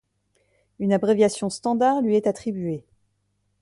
[0.79, 2.83] Une abréviation standard lui est attribuée.